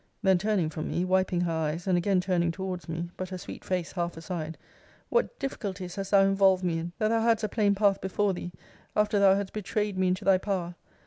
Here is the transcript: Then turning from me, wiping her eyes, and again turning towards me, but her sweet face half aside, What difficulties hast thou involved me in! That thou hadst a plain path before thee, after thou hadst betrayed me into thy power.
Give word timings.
Then 0.23 0.39
turning 0.39 0.71
from 0.71 0.89
me, 0.89 1.05
wiping 1.05 1.41
her 1.41 1.51
eyes, 1.51 1.85
and 1.85 1.95
again 1.95 2.21
turning 2.21 2.51
towards 2.51 2.89
me, 2.89 3.11
but 3.17 3.29
her 3.29 3.37
sweet 3.37 3.63
face 3.63 3.91
half 3.91 4.17
aside, 4.17 4.57
What 5.09 5.37
difficulties 5.37 5.93
hast 5.95 6.09
thou 6.09 6.21
involved 6.23 6.63
me 6.63 6.79
in! 6.79 6.91
That 6.97 7.09
thou 7.09 7.21
hadst 7.21 7.43
a 7.43 7.47
plain 7.47 7.75
path 7.75 8.01
before 8.01 8.33
thee, 8.33 8.51
after 8.95 9.19
thou 9.19 9.35
hadst 9.35 9.53
betrayed 9.53 9.99
me 9.99 10.07
into 10.07 10.25
thy 10.25 10.39
power. 10.39 10.73